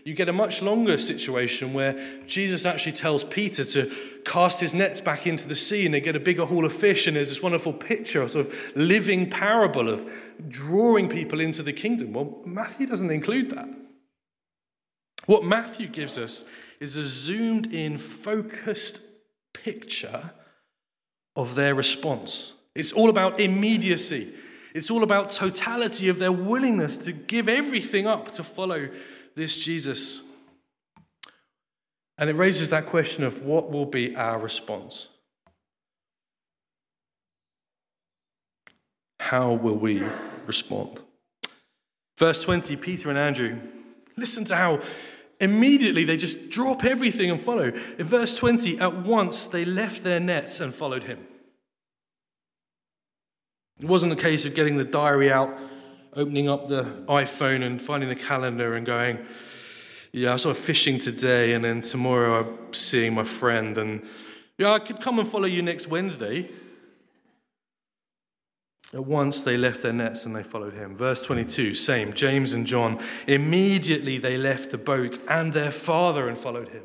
you 0.07 0.15
get 0.15 0.31
a 0.31 0.33
much 0.33 0.63
longer 0.63 0.97
situation 0.97 1.75
where 1.75 2.23
Jesus 2.27 2.65
actually 2.65 2.93
tells 2.93 3.25
Peter 3.25 3.65
to 3.65 3.95
cast 4.25 4.61
his 4.61 4.73
nets 4.73 5.03
back 5.03 5.27
into 5.27 5.47
the 5.47 5.55
sea 5.55 5.85
and 5.85 5.93
they 5.93 6.01
get 6.01 6.17
a 6.17 6.21
bigger 6.21 6.47
haul 6.47 6.65
of 6.65 6.73
fish. 6.73 7.07
And 7.07 7.17
there's 7.17 7.29
this 7.29 7.43
wonderful 7.43 7.75
picture, 7.75 8.23
of 8.23 8.31
sort 8.31 8.47
of 8.47 8.73
living 8.75 9.29
parable 9.29 9.91
of 9.91 10.11
drawing 10.49 11.11
people 11.11 11.41
into 11.41 11.63
the 11.63 11.75
kingdom. 11.75 12.15
Well, 12.15 12.39
Matthew 12.47 12.87
doesn't 12.87 13.11
include 13.11 13.51
that. 13.51 13.69
What 15.27 15.45
Matthew 15.45 15.89
gives 15.89 16.19
us 16.19 16.45
is 16.81 16.97
a 16.97 17.05
zoomed 17.05 17.73
in, 17.73 17.99
focused 17.99 19.01
picture 19.53 20.33
of 21.37 21.55
their 21.55 21.75
response. 21.75 22.55
It's 22.75 22.93
all 22.93 23.09
about 23.09 23.39
immediacy, 23.39 24.35
it's 24.75 24.91
all 24.91 25.03
about 25.03 25.31
totality 25.31 26.09
of 26.09 26.19
their 26.19 26.33
willingness 26.33 26.97
to 26.99 27.13
give 27.13 27.49
everything 27.49 28.07
up 28.07 28.33
to 28.33 28.43
follow 28.43 28.89
this 29.35 29.63
Jesus. 29.63 30.21
And 32.19 32.29
it 32.31 32.37
raises 32.37 32.71
that 32.71 32.87
question 32.87 33.25
of 33.25 33.43
what 33.43 33.71
will 33.71 33.87
be 33.87 34.15
our 34.17 34.39
response? 34.39 35.09
How 39.19 39.53
will 39.53 39.77
we 39.77 40.03
respond? 40.47 41.03
Verse 42.19 42.43
20 42.43 42.77
Peter 42.77 43.09
and 43.09 43.19
Andrew, 43.19 43.59
listen 44.17 44.45
to 44.47 44.57
how 44.57 44.81
Immediately, 45.43 46.05
they 46.05 46.17
just 46.17 46.51
drop 46.51 46.85
everything 46.85 47.29
and 47.29 47.41
follow. 47.41 47.73
In 47.99 48.07
verse 48.07 48.33
20, 48.37 48.79
at 48.79 48.99
once 48.99 49.49
they 49.49 49.65
left 49.65 50.05
their 50.05 50.21
nets 50.21 50.61
and 50.61 50.73
followed 50.73 51.03
him. 51.03 51.27
It 53.81 53.87
wasn't 53.87 54.13
a 54.13 54.17
case 54.17 54.45
of 54.45 54.55
getting 54.55 54.77
the 54.77 54.85
diary 54.85 55.33
out, 55.33 55.59
opening 56.15 56.49
up 56.49 56.69
the 56.69 56.85
iPhone 57.09 57.65
and 57.65 57.83
finding 57.83 58.09
the 58.09 58.15
calendar 58.15 58.77
and 58.77 58.87
going, 58.87 59.19
Yeah, 60.13 60.35
I 60.35 60.37
saw 60.37 60.55
fishing 60.55 61.01
today, 61.01 61.55
and 61.55 61.65
then 61.65 61.81
tomorrow 61.81 62.39
I'm 62.39 62.73
seeing 62.73 63.13
my 63.13 63.25
friend, 63.25 63.77
and 63.77 64.07
yeah, 64.59 64.71
I 64.71 64.79
could 64.79 65.01
come 65.01 65.19
and 65.19 65.29
follow 65.29 65.47
you 65.47 65.61
next 65.61 65.89
Wednesday. 65.89 66.51
At 68.95 69.07
once 69.07 69.43
they 69.43 69.57
left 69.57 69.83
their 69.83 69.93
nets 69.93 70.27
and 70.27 70.37
they 70.37 70.43
followed 70.43 70.75
him. 70.75 70.95
Verse 70.95 71.25
22, 71.25 71.75
same. 71.75 72.13
James 72.13 72.53
and 72.53 72.67
John, 72.67 73.01
immediately 73.27 74.19
they 74.19 74.37
left 74.37 74.71
the 74.71 74.79
boat 74.79 75.19
and 75.29 75.53
their 75.53 75.71
father 75.71 76.29
and 76.29 76.37
followed 76.37 76.69
him. 76.69 76.85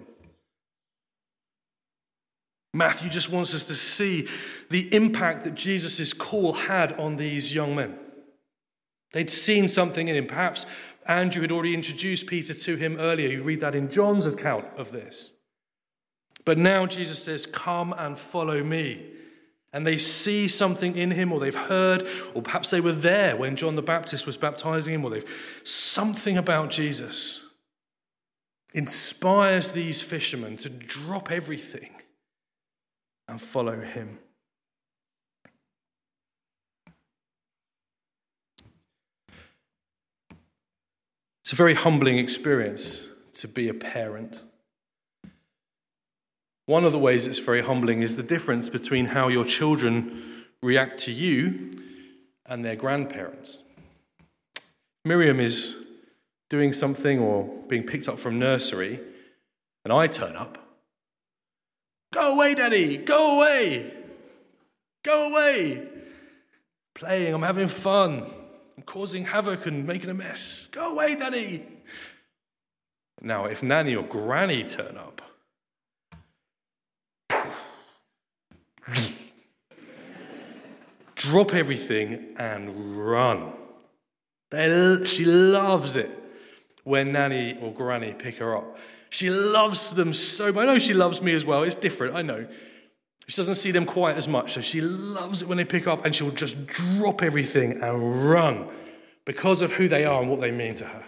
Matthew 2.73 3.09
just 3.09 3.31
wants 3.31 3.53
us 3.53 3.63
to 3.65 3.75
see 3.75 4.27
the 4.69 4.93
impact 4.93 5.43
that 5.43 5.55
Jesus' 5.55 6.13
call 6.13 6.53
had 6.53 6.93
on 6.93 7.17
these 7.17 7.53
young 7.53 7.75
men. 7.75 7.97
They'd 9.13 9.29
seen 9.29 9.67
something 9.67 10.07
in 10.07 10.15
him. 10.15 10.27
Perhaps 10.27 10.65
Andrew 11.05 11.41
had 11.41 11.51
already 11.51 11.73
introduced 11.73 12.27
Peter 12.27 12.53
to 12.53 12.75
him 12.75 12.97
earlier. 12.99 13.29
You 13.29 13.43
read 13.43 13.61
that 13.61 13.75
in 13.75 13.89
John's 13.89 14.25
account 14.25 14.65
of 14.77 14.91
this. 14.91 15.31
But 16.45 16.57
now 16.57 16.85
Jesus 16.85 17.23
says, 17.23 17.45
Come 17.45 17.93
and 17.97 18.17
follow 18.17 18.63
me 18.63 19.09
and 19.77 19.85
they 19.85 19.99
see 19.99 20.47
something 20.47 20.97
in 20.97 21.11
him, 21.11 21.31
or 21.31 21.39
they've 21.39 21.53
heard, 21.53 22.07
or 22.33 22.41
perhaps 22.41 22.71
they 22.71 22.81
were 22.81 22.93
there 22.93 23.37
when 23.37 23.55
John 23.55 23.75
the 23.75 23.83
Baptist 23.83 24.25
was 24.25 24.35
baptizing 24.35 24.95
him, 24.95 25.05
or 25.05 25.11
they've 25.11 25.61
something 25.63 26.35
about 26.35 26.71
Jesus 26.71 27.47
inspires 28.73 29.73
these 29.73 30.01
fishermen 30.01 30.57
to 30.57 30.69
drop 30.69 31.31
everything 31.31 31.91
and 33.27 33.39
follow 33.39 33.79
him. 33.79 34.17
It's 41.43 41.53
a 41.53 41.55
very 41.55 41.75
humbling 41.75 42.17
experience 42.17 43.05
to 43.33 43.47
be 43.47 43.69
a 43.69 43.75
parent. 43.75 44.41
One 46.67 46.83
of 46.83 46.91
the 46.91 46.99
ways 46.99 47.25
it's 47.27 47.39
very 47.39 47.61
humbling 47.61 48.01
is 48.01 48.17
the 48.17 48.23
difference 48.23 48.69
between 48.69 49.05
how 49.05 49.29
your 49.29 49.45
children 49.45 50.43
react 50.61 50.99
to 50.99 51.13
you 51.13 51.71
and 52.45 52.63
their 52.63 52.75
grandparents. 52.75 53.63
Miriam 55.05 55.39
is 55.39 55.77
doing 56.49 56.73
something 56.73 57.19
or 57.19 57.45
being 57.69 57.83
picked 57.83 58.09
up 58.09 58.19
from 58.19 58.37
nursery, 58.37 58.99
and 59.85 59.93
I 59.93 60.07
turn 60.07 60.35
up. 60.35 60.57
Go 62.13 62.35
away, 62.35 62.53
Daddy! 62.53 62.97
Go 62.97 63.37
away! 63.37 63.93
Go 65.05 65.31
away! 65.31 65.87
Playing, 66.95 67.33
I'm 67.33 67.43
having 67.43 67.67
fun. 67.67 68.25
I'm 68.75 68.83
causing 68.83 69.23
havoc 69.23 69.67
and 69.67 69.87
making 69.87 70.09
a 70.09 70.13
mess. 70.13 70.67
Go 70.71 70.91
away, 70.91 71.15
Daddy! 71.15 71.65
Now, 73.21 73.45
if 73.45 73.63
Nanny 73.63 73.95
or 73.95 74.03
Granny 74.03 74.65
turn 74.65 74.97
up, 74.97 75.21
drop 81.15 81.53
everything 81.53 82.35
and 82.37 82.97
run. 82.97 83.53
She 85.05 85.25
loves 85.25 85.95
it 85.95 86.09
when 86.83 87.11
nanny 87.11 87.57
or 87.61 87.73
granny 87.73 88.13
pick 88.13 88.37
her 88.37 88.55
up. 88.55 88.77
She 89.09 89.29
loves 89.29 89.93
them 89.95 90.13
so 90.13 90.51
much. 90.51 90.63
I 90.63 90.65
know 90.65 90.79
she 90.79 90.93
loves 90.93 91.21
me 91.21 91.33
as 91.33 91.45
well. 91.45 91.63
It's 91.63 91.75
different, 91.75 92.15
I 92.15 92.21
know. 92.21 92.47
She 93.27 93.35
doesn't 93.35 93.55
see 93.55 93.71
them 93.71 93.85
quite 93.85 94.15
as 94.15 94.27
much, 94.27 94.53
so 94.53 94.61
she 94.61 94.79
loves 94.79 95.41
it 95.41 95.47
when 95.47 95.57
they 95.57 95.65
pick 95.65 95.85
up 95.87 96.05
and 96.05 96.15
she'll 96.15 96.31
just 96.31 96.65
drop 96.67 97.21
everything 97.23 97.81
and 97.81 98.29
run 98.29 98.69
because 99.25 99.61
of 99.61 99.73
who 99.73 99.89
they 99.89 100.05
are 100.05 100.21
and 100.21 100.29
what 100.29 100.39
they 100.39 100.51
mean 100.51 100.75
to 100.75 100.85
her. 100.85 101.03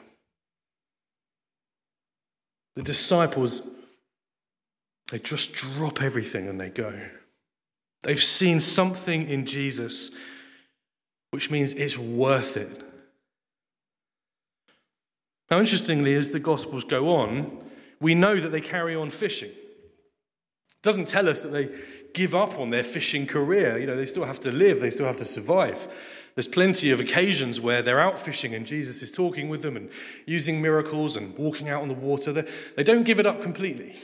The 2.75 2.83
disciples, 2.83 3.67
they 5.11 5.19
just 5.19 5.53
drop 5.53 6.01
everything 6.01 6.49
and 6.49 6.59
they 6.59 6.69
go. 6.69 6.93
They've 8.03 8.21
seen 8.21 8.59
something 8.59 9.29
in 9.29 9.45
Jesus 9.45 10.11
which 11.31 11.51
means 11.51 11.73
it's 11.73 11.97
worth 11.97 12.57
it. 12.57 12.83
Now, 15.51 15.59
interestingly, 15.59 16.13
as 16.15 16.31
the 16.31 16.39
Gospels 16.39 16.83
go 16.83 17.15
on, 17.15 17.59
we 17.99 18.15
know 18.15 18.39
that 18.39 18.51
they 18.51 18.61
carry 18.61 18.95
on 18.95 19.09
fishing. 19.09 19.49
It 19.49 20.83
doesn't 20.83 21.07
tell 21.07 21.27
us 21.27 21.43
that 21.43 21.49
they 21.49 21.69
give 22.13 22.33
up 22.33 22.57
on 22.59 22.69
their 22.69 22.83
fishing 22.83 23.27
career. 23.27 23.77
You 23.77 23.87
know, 23.87 23.95
they 23.95 24.05
still 24.05 24.25
have 24.25 24.39
to 24.41 24.51
live, 24.51 24.79
they 24.79 24.89
still 24.89 25.05
have 25.05 25.17
to 25.17 25.25
survive. 25.25 25.87
There's 26.35 26.47
plenty 26.47 26.91
of 26.91 26.99
occasions 26.99 27.59
where 27.59 27.81
they're 27.81 27.99
out 27.99 28.17
fishing 28.17 28.53
and 28.53 28.65
Jesus 28.65 29.01
is 29.01 29.11
talking 29.11 29.49
with 29.49 29.61
them 29.61 29.75
and 29.75 29.89
using 30.25 30.61
miracles 30.61 31.15
and 31.15 31.37
walking 31.37 31.67
out 31.67 31.81
on 31.81 31.87
the 31.89 31.93
water. 31.93 32.31
They 32.75 32.83
don't 32.83 33.03
give 33.03 33.19
it 33.19 33.25
up 33.25 33.41
completely. 33.41 33.97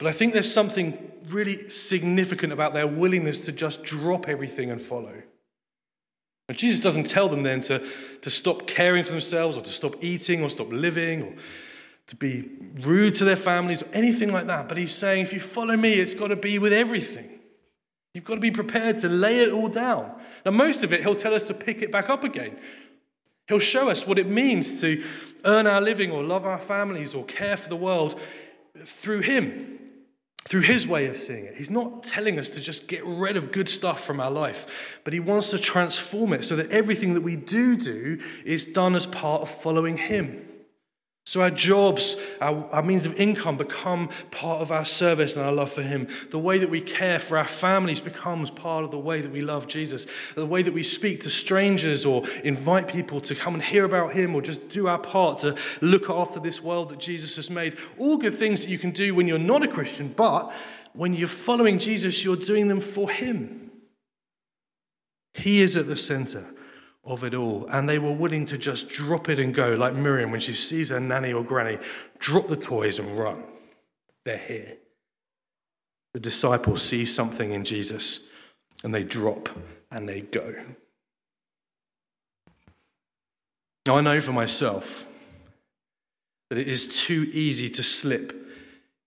But 0.00 0.08
I 0.08 0.12
think 0.12 0.32
there's 0.32 0.50
something 0.50 0.98
really 1.28 1.68
significant 1.68 2.54
about 2.54 2.72
their 2.72 2.86
willingness 2.86 3.44
to 3.44 3.52
just 3.52 3.84
drop 3.84 4.30
everything 4.30 4.70
and 4.70 4.80
follow. 4.80 5.12
And 6.48 6.56
Jesus 6.56 6.80
doesn't 6.80 7.04
tell 7.04 7.28
them 7.28 7.42
then 7.42 7.60
to, 7.60 7.86
to 8.22 8.30
stop 8.30 8.66
caring 8.66 9.04
for 9.04 9.10
themselves 9.10 9.58
or 9.58 9.60
to 9.60 9.70
stop 9.70 10.02
eating 10.02 10.42
or 10.42 10.48
stop 10.48 10.72
living 10.72 11.22
or 11.22 11.34
to 12.06 12.16
be 12.16 12.48
rude 12.80 13.14
to 13.16 13.26
their 13.26 13.36
families 13.36 13.82
or 13.82 13.88
anything 13.92 14.32
like 14.32 14.46
that. 14.46 14.68
But 14.68 14.78
he's 14.78 14.94
saying, 14.94 15.24
if 15.24 15.34
you 15.34 15.38
follow 15.38 15.76
me, 15.76 15.92
it's 15.92 16.14
got 16.14 16.28
to 16.28 16.36
be 16.36 16.58
with 16.58 16.72
everything. 16.72 17.38
You've 18.14 18.24
got 18.24 18.36
to 18.36 18.40
be 18.40 18.50
prepared 18.50 18.96
to 19.00 19.08
lay 19.10 19.40
it 19.40 19.52
all 19.52 19.68
down. 19.68 20.18
Now, 20.46 20.52
most 20.52 20.82
of 20.82 20.94
it, 20.94 21.02
he'll 21.02 21.14
tell 21.14 21.34
us 21.34 21.42
to 21.44 21.54
pick 21.54 21.82
it 21.82 21.92
back 21.92 22.08
up 22.08 22.24
again. 22.24 22.58
He'll 23.48 23.58
show 23.58 23.90
us 23.90 24.06
what 24.06 24.18
it 24.18 24.28
means 24.28 24.80
to 24.80 25.04
earn 25.44 25.66
our 25.66 25.82
living 25.82 26.10
or 26.10 26.22
love 26.22 26.46
our 26.46 26.58
families 26.58 27.14
or 27.14 27.22
care 27.26 27.58
for 27.58 27.68
the 27.68 27.76
world 27.76 28.18
through 28.74 29.20
him 29.20 29.79
through 30.48 30.62
his 30.62 30.86
way 30.86 31.06
of 31.06 31.16
seeing 31.16 31.44
it. 31.44 31.54
He's 31.54 31.70
not 31.70 32.02
telling 32.02 32.38
us 32.38 32.50
to 32.50 32.60
just 32.60 32.88
get 32.88 33.04
rid 33.04 33.36
of 33.36 33.52
good 33.52 33.68
stuff 33.68 34.02
from 34.02 34.20
our 34.20 34.30
life, 34.30 34.66
but 35.04 35.12
he 35.12 35.20
wants 35.20 35.50
to 35.50 35.58
transform 35.58 36.32
it 36.32 36.44
so 36.44 36.56
that 36.56 36.70
everything 36.70 37.14
that 37.14 37.20
we 37.20 37.36
do 37.36 37.76
do 37.76 38.18
is 38.44 38.64
done 38.64 38.94
as 38.94 39.06
part 39.06 39.42
of 39.42 39.50
following 39.50 39.96
him. 39.96 40.46
So 41.30 41.42
our 41.42 41.50
jobs, 41.52 42.16
our, 42.40 42.68
our, 42.72 42.82
means 42.82 43.06
of 43.06 43.14
income 43.14 43.56
become 43.56 44.08
part 44.32 44.62
of 44.62 44.72
our 44.72 44.84
service 44.84 45.36
and 45.36 45.46
our 45.46 45.52
love 45.52 45.70
for 45.70 45.80
Him. 45.80 46.08
The 46.30 46.40
way 46.40 46.58
that 46.58 46.70
we 46.70 46.80
care 46.80 47.20
for 47.20 47.38
our 47.38 47.46
families 47.46 48.00
becomes 48.00 48.50
part 48.50 48.84
of 48.84 48.90
the 48.90 48.98
way 48.98 49.20
that 49.20 49.30
we 49.30 49.40
love 49.40 49.68
Jesus. 49.68 50.08
The 50.34 50.44
way 50.44 50.62
that 50.62 50.74
we 50.74 50.82
speak 50.82 51.20
to 51.20 51.30
strangers 51.30 52.04
or 52.04 52.24
invite 52.42 52.88
people 52.88 53.20
to 53.20 53.36
come 53.36 53.54
and 53.54 53.62
hear 53.62 53.84
about 53.84 54.12
Him 54.12 54.34
or 54.34 54.42
just 54.42 54.70
do 54.70 54.88
our 54.88 54.98
part 54.98 55.38
to 55.42 55.54
look 55.80 56.10
after 56.10 56.40
this 56.40 56.60
world 56.60 56.88
that 56.88 56.98
Jesus 56.98 57.36
has 57.36 57.48
made. 57.48 57.78
All 57.96 58.16
good 58.16 58.34
things 58.34 58.62
that 58.62 58.68
you 58.68 58.78
can 58.80 58.90
do 58.90 59.14
when 59.14 59.28
you're 59.28 59.38
not 59.38 59.62
a 59.62 59.68
Christian, 59.68 60.08
but 60.08 60.52
when 60.94 61.14
you're 61.14 61.28
following 61.28 61.78
Jesus, 61.78 62.24
you're 62.24 62.34
doing 62.34 62.66
them 62.66 62.80
for 62.80 63.08
Him. 63.08 63.70
He 65.34 65.60
is 65.60 65.76
at 65.76 65.86
the 65.86 65.94
center 65.94 66.48
of 67.04 67.24
it 67.24 67.34
all. 67.34 67.66
And 67.66 67.88
they 67.88 67.98
were 67.98 68.12
willing 68.12 68.46
to 68.46 68.58
just 68.58 68.88
drop 68.88 69.28
it 69.28 69.38
and 69.38 69.54
go, 69.54 69.74
like 69.74 69.94
Miriam 69.94 70.30
when 70.30 70.40
she 70.40 70.52
sees 70.52 70.90
her 70.90 71.00
nanny 71.00 71.32
or 71.32 71.42
granny, 71.42 71.78
drop 72.18 72.48
the 72.48 72.56
toys 72.56 72.98
and 72.98 73.18
run. 73.18 73.44
They're 74.24 74.38
here. 74.38 74.76
The 76.14 76.20
disciples 76.20 76.82
see 76.82 77.04
something 77.04 77.52
in 77.52 77.64
Jesus 77.64 78.28
and 78.82 78.94
they 78.94 79.04
drop 79.04 79.48
and 79.90 80.08
they 80.08 80.20
go. 80.20 80.54
Now, 83.86 83.96
I 83.96 84.00
know 84.02 84.20
for 84.20 84.32
myself 84.32 85.08
that 86.50 86.58
it 86.58 86.68
is 86.68 87.00
too 87.00 87.30
easy 87.32 87.70
to 87.70 87.82
slip 87.82 88.34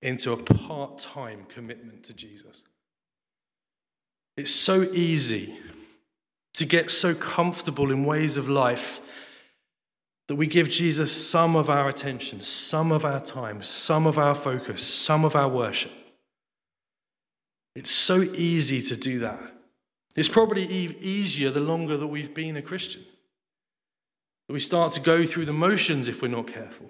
into 0.01 0.31
a 0.31 0.37
part 0.37 0.99
time 0.99 1.45
commitment 1.47 2.03
to 2.05 2.13
Jesus. 2.13 2.61
It's 4.35 4.51
so 4.51 4.83
easy 4.93 5.57
to 6.55 6.65
get 6.65 6.91
so 6.91 7.15
comfortable 7.15 7.91
in 7.91 8.05
ways 8.05 8.37
of 8.37 8.47
life 8.47 8.99
that 10.27 10.35
we 10.35 10.47
give 10.47 10.69
Jesus 10.69 11.11
some 11.11 11.55
of 11.55 11.69
our 11.69 11.89
attention, 11.89 12.41
some 12.41 12.91
of 12.91 13.03
our 13.03 13.19
time, 13.19 13.61
some 13.61 14.07
of 14.07 14.17
our 14.17 14.35
focus, 14.35 14.83
some 14.83 15.25
of 15.25 15.35
our 15.35 15.49
worship. 15.49 15.91
It's 17.75 17.91
so 17.91 18.21
easy 18.21 18.81
to 18.83 18.95
do 18.95 19.19
that. 19.19 19.41
It's 20.15 20.29
probably 20.29 20.63
easier 20.63 21.49
the 21.49 21.59
longer 21.59 21.97
that 21.97 22.07
we've 22.07 22.33
been 22.33 22.55
a 22.55 22.61
Christian. 22.61 23.03
We 24.47 24.59
start 24.59 24.93
to 24.93 24.99
go 24.99 25.25
through 25.25 25.45
the 25.45 25.53
motions 25.53 26.07
if 26.07 26.21
we're 26.21 26.27
not 26.27 26.47
careful. 26.47 26.87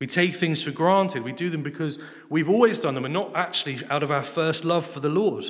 We 0.00 0.06
take 0.06 0.34
things 0.34 0.62
for 0.62 0.72
granted. 0.72 1.22
We 1.22 1.32
do 1.32 1.50
them 1.50 1.62
because 1.62 1.98
we've 2.28 2.48
always 2.48 2.80
done 2.80 2.94
them 2.94 3.04
and 3.04 3.14
not 3.14 3.34
actually 3.36 3.78
out 3.88 4.02
of 4.02 4.10
our 4.10 4.24
first 4.24 4.64
love 4.64 4.84
for 4.84 5.00
the 5.00 5.08
Lord. 5.08 5.44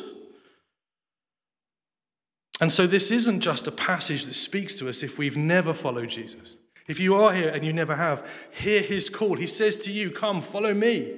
And 2.61 2.73
so, 2.73 2.87
this 2.87 3.11
isn't 3.11 3.41
just 3.41 3.67
a 3.67 3.73
passage 3.73 4.25
that 4.25 4.35
speaks 4.35 4.75
to 4.77 4.89
us 4.89 5.03
if 5.03 5.19
we've 5.19 5.37
never 5.37 5.75
followed 5.75 6.09
Jesus. 6.09 6.57
If 6.87 7.01
you 7.01 7.15
are 7.17 7.35
here 7.35 7.49
and 7.49 7.65
you 7.65 7.73
never 7.73 7.97
have, 7.97 8.29
hear 8.51 8.81
his 8.81 9.11
call. 9.11 9.35
He 9.35 9.47
says 9.47 9.77
to 9.79 9.91
you, 9.91 10.11
Come, 10.11 10.41
follow 10.41 10.73
me. 10.73 11.15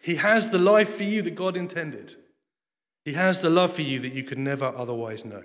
He 0.00 0.16
has 0.16 0.48
the 0.48 0.58
life 0.58 0.96
for 0.96 1.04
you 1.04 1.22
that 1.22 1.36
God 1.36 1.56
intended, 1.56 2.16
He 3.04 3.12
has 3.12 3.40
the 3.40 3.50
love 3.50 3.72
for 3.72 3.82
you 3.82 4.00
that 4.00 4.12
you 4.12 4.24
could 4.24 4.38
never 4.38 4.66
otherwise 4.66 5.24
know. 5.24 5.44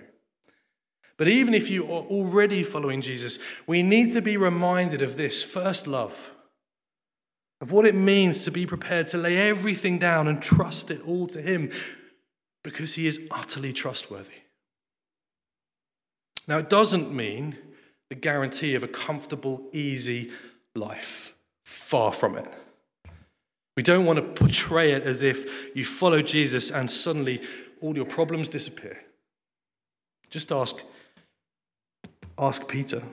But 1.18 1.28
even 1.28 1.56
if 1.56 1.70
you 1.70 1.86
are 1.86 2.04
already 2.04 2.62
following 2.62 3.02
Jesus, 3.02 3.40
we 3.66 3.82
need 3.82 4.14
to 4.14 4.22
be 4.22 4.38
reminded 4.38 5.02
of 5.02 5.18
this 5.18 5.42
first 5.42 5.88
love, 5.88 6.32
of 7.60 7.72
what 7.72 7.86
it 7.86 7.96
means 7.96 8.44
to 8.44 8.52
be 8.52 8.68
prepared 8.68 9.08
to 9.08 9.18
lay 9.18 9.50
everything 9.50 9.98
down 9.98 10.28
and 10.28 10.42
trust 10.42 10.92
it 10.92 11.02
all 11.08 11.26
to 11.28 11.42
Him 11.42 11.72
because 12.64 12.96
He 12.96 13.08
is 13.08 13.20
utterly 13.32 13.74
trustworthy. 13.74 14.42
Now, 16.48 16.58
it 16.58 16.70
doesn't 16.70 17.14
mean 17.14 17.58
the 18.10 18.16
guarantee 18.16 18.76
of 18.76 18.84
a 18.84 18.88
comfortable, 18.88 19.68
easy 19.74 20.32
life. 20.76 21.36
Far 21.66 22.14
from 22.14 22.38
it. 22.38 22.48
We 23.76 23.84
don't 23.84 24.06
want 24.06 24.18
to 24.18 24.24
portray 24.24 24.94
it 24.94 25.04
as 25.04 25.22
if 25.22 25.46
you 25.76 25.86
follow 25.86 26.22
Jesus 26.22 26.72
and 26.72 26.90
suddenly 26.90 27.42
all 27.82 27.96
your 27.96 28.06
problems 28.06 28.50
disappear. 28.50 28.98
Just 30.30 30.52
ask, 30.52 30.78
ask 32.40 32.68
Peter. 32.68 33.04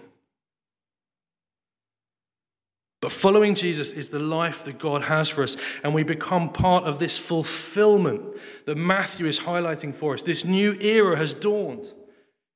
But 3.02 3.12
following 3.12 3.54
Jesus 3.54 3.92
is 3.92 4.08
the 4.08 4.18
life 4.18 4.64
that 4.64 4.78
God 4.78 5.02
has 5.02 5.28
for 5.28 5.42
us, 5.42 5.58
and 5.82 5.92
we 5.92 6.04
become 6.04 6.50
part 6.50 6.84
of 6.84 6.98
this 6.98 7.18
fulfillment 7.18 8.22
that 8.64 8.76
Matthew 8.76 9.26
is 9.26 9.40
highlighting 9.40 9.94
for 9.94 10.14
us. 10.14 10.22
This 10.22 10.44
new 10.46 10.78
era 10.80 11.16
has 11.16 11.34
dawned. 11.34 11.92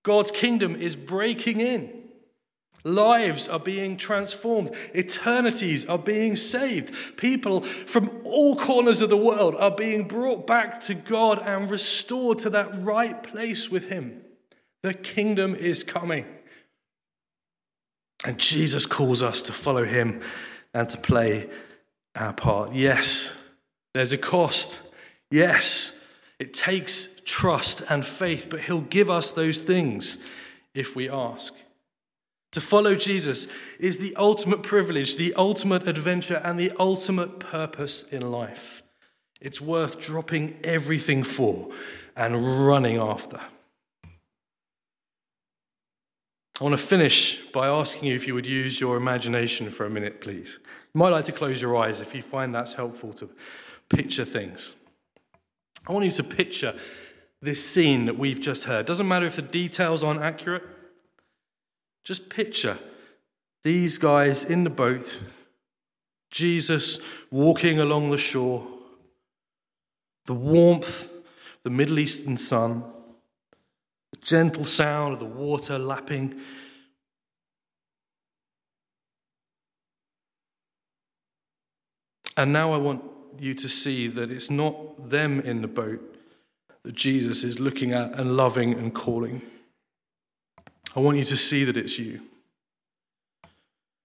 God's 0.09 0.31
kingdom 0.31 0.75
is 0.75 0.97
breaking 0.97 1.61
in. 1.61 2.05
Lives 2.83 3.47
are 3.47 3.61
being 3.61 3.99
transformed. 3.99 4.75
Eternities 4.95 5.85
are 5.85 5.99
being 5.99 6.35
saved. 6.35 7.19
People 7.19 7.61
from 7.61 8.23
all 8.25 8.57
corners 8.57 9.03
of 9.03 9.11
the 9.11 9.19
world 9.19 9.55
are 9.57 9.71
being 9.71 10.09
brought 10.09 10.47
back 10.47 10.81
to 10.85 10.95
God 10.95 11.43
and 11.45 11.71
restored 11.71 12.39
to 12.39 12.49
that 12.49 12.83
right 12.83 13.23
place 13.23 13.71
with 13.71 13.91
Him. 13.91 14.23
The 14.83 14.95
kingdom 14.95 15.55
is 15.55 15.85
coming. 15.85 16.25
And 18.25 18.39
Jesus 18.39 18.87
calls 18.87 19.21
us 19.21 19.43
to 19.43 19.53
follow 19.53 19.85
Him 19.85 20.23
and 20.73 20.89
to 20.89 20.97
play 20.97 21.51
our 22.15 22.33
part. 22.33 22.73
Yes, 22.73 23.31
there's 23.93 24.15
a 24.15 24.19
cost. 24.19 24.81
Yes, 25.31 25.98
it 26.39 26.55
takes 26.55 27.21
trust 27.25 27.83
and 27.91 28.07
faith, 28.07 28.49
but 28.51 28.61
He'll 28.61 28.81
give 28.81 29.11
us 29.11 29.33
those 29.33 29.63
things 29.63 30.19
if 30.75 30.95
we 30.95 31.11
ask. 31.11 31.55
To 32.53 32.61
follow 32.61 32.95
Jesus 32.95 33.49
is 33.79 33.99
the 33.99 34.17
ultimate 34.17 34.63
privilege, 34.63 35.17
the 35.17 35.35
ultimate 35.35 35.87
adventure, 35.87 36.41
and 36.43 36.59
the 36.59 36.73
ultimate 36.79 37.39
purpose 37.39 38.05
in 38.05 38.31
life. 38.31 38.83
It's 39.41 39.61
worth 39.61 40.01
dropping 40.01 40.57
everything 40.65 41.23
for 41.23 41.69
and 42.17 42.67
running 42.67 42.97
after. 42.97 43.41
I 46.61 46.65
want 46.65 46.73
to 46.73 46.85
finish 46.85 47.41
by 47.53 47.69
asking 47.69 48.09
you 48.09 48.17
if 48.17 48.27
you 48.27 48.35
would 48.35 48.47
use 48.47 48.81
your 48.81 48.97
imagination 48.97 49.71
for 49.71 49.87
a 49.87 49.91
minute, 49.91 50.21
please. 50.21 50.59
You 50.93 50.99
might 50.99 51.11
like 51.11 51.27
to 51.27 51.33
close 51.33 51.63
your 51.63 51.77
eyes 51.77 52.01
if 52.01 52.15
you 52.15 52.23
find 52.23 52.53
that's 52.53 52.73
helpful 52.73 53.13
to 53.15 53.31
picture 53.89 54.25
things. 54.25 54.75
I 55.87 55.93
want 55.93 56.05
you 56.05 56.13
to 56.13 56.25
picture 56.25 56.75
this 57.41 57.65
scene 57.65 58.07
that 58.07 58.19
we've 58.19 58.41
just 58.41 58.65
heard. 58.65 58.87
Doesn't 58.87 59.09
matter 59.09 59.27
if 59.27 59.37
the 59.37 59.43
details 59.43 60.03
aren't 60.03 60.23
accurate. 60.23 60.65
Just 62.05 62.29
picture 62.31 62.79
these 63.63 63.99
guys 63.99 64.45
in 64.45 64.65
the 64.65 64.71
boat, 64.71 65.23
Jesus 66.31 67.01
walking 67.31 67.81
along 67.81 68.11
the 68.11 68.19
shore, 68.19 68.67
the 70.27 70.35
warmth, 70.35 71.13
the 71.63 71.71
Middle 71.71 71.99
Eastern 71.99 72.37
sun, 72.37 72.83
the 74.13 74.19
gentle 74.19 74.65
sound 74.65 75.15
of 75.15 75.19
the 75.19 75.27
water 75.27 75.79
lapping. 75.79 76.41
And 82.37 82.53
now 82.53 82.73
I 82.73 82.77
want 82.77 83.03
you 83.39 83.55
to 83.55 83.69
see 83.69 84.09
that 84.09 84.31
it's 84.31 84.51
not 84.51 85.09
them 85.11 85.41
in 85.41 85.63
the 85.63 85.69
boat 85.69 86.01
that 86.83 86.95
Jesus 86.95 87.45
is 87.45 87.61
looking 87.61 87.93
at 87.93 88.19
and 88.19 88.37
loving 88.37 88.75
and 88.75 88.95
calling. 88.95 89.43
I 90.97 91.01
want 91.01 91.19
you 91.19 91.25
to 91.25 91.37
see 91.37 91.65
that 91.65 91.77
it's 91.77 91.99
you. 91.99 92.23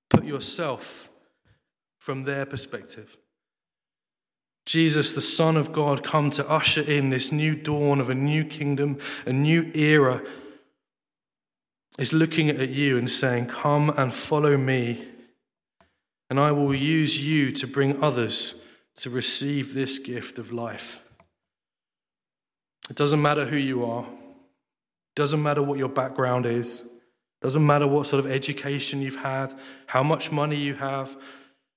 Put 0.09 0.25
yourself 0.25 1.09
from 1.97 2.23
their 2.23 2.45
perspective. 2.45 3.17
Jesus, 4.65 5.13
the 5.13 5.21
Son 5.21 5.57
of 5.57 5.73
God, 5.73 6.03
come 6.03 6.29
to 6.31 6.49
usher 6.49 6.81
in 6.81 7.09
this 7.09 7.31
new 7.31 7.55
dawn 7.55 7.99
of 7.99 8.09
a 8.09 8.15
new 8.15 8.43
kingdom, 8.43 8.99
a 9.25 9.33
new 9.33 9.71
era, 9.73 10.21
is 11.97 12.13
looking 12.13 12.49
at 12.49 12.69
you 12.69 12.97
and 12.97 13.09
saying, 13.09 13.47
Come 13.47 13.89
and 13.91 14.13
follow 14.13 14.57
me, 14.57 15.05
and 16.29 16.39
I 16.39 16.51
will 16.51 16.73
use 16.73 17.23
you 17.23 17.51
to 17.53 17.67
bring 17.67 18.01
others 18.03 18.61
to 18.95 19.09
receive 19.09 19.73
this 19.73 19.99
gift 19.99 20.37
of 20.37 20.51
life. 20.51 21.01
It 22.89 22.95
doesn't 22.95 23.21
matter 23.21 23.45
who 23.45 23.57
you 23.57 23.85
are. 23.85 24.03
It 24.03 25.15
doesn't 25.15 25.41
matter 25.41 25.63
what 25.63 25.79
your 25.79 25.89
background 25.89 26.45
is. 26.45 26.81
It 26.81 27.43
doesn't 27.43 27.65
matter 27.65 27.87
what 27.87 28.07
sort 28.07 28.23
of 28.23 28.31
education 28.31 29.01
you've 29.01 29.15
had, 29.15 29.53
how 29.87 30.03
much 30.03 30.31
money 30.31 30.55
you 30.55 30.75
have. 30.75 31.11